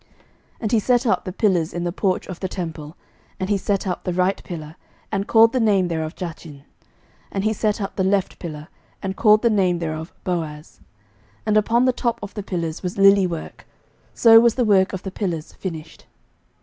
11:007:021 0.01 0.09
And 0.61 0.71
he 0.71 0.79
set 0.79 1.05
up 1.05 1.25
the 1.25 1.31
pillars 1.31 1.73
in 1.75 1.83
the 1.83 1.91
porch 1.91 2.25
of 2.25 2.39
the 2.39 2.47
temple: 2.47 2.97
and 3.39 3.51
he 3.51 3.57
set 3.57 3.85
up 3.85 4.03
the 4.03 4.13
right 4.13 4.43
pillar, 4.43 4.75
and 5.11 5.27
called 5.27 5.53
the 5.53 5.59
name 5.59 5.89
thereof 5.89 6.15
Jachin: 6.15 6.63
and 7.31 7.43
he 7.43 7.53
set 7.53 7.79
up 7.79 7.95
the 7.95 8.03
left 8.03 8.39
pillar, 8.39 8.69
and 9.03 9.15
called 9.15 9.43
the 9.43 9.51
name 9.51 9.77
thereof 9.77 10.11
Boaz. 10.23 10.79
11:007:022 11.41 11.41
And 11.45 11.57
upon 11.57 11.85
the 11.85 11.93
top 11.93 12.19
of 12.23 12.33
the 12.33 12.41
pillars 12.41 12.81
was 12.81 12.97
lily 12.97 13.27
work: 13.27 13.67
so 14.15 14.39
was 14.39 14.55
the 14.55 14.65
work 14.65 14.91
of 14.91 15.03
the 15.03 15.11
pillars 15.11 15.53
finished. 15.53 16.07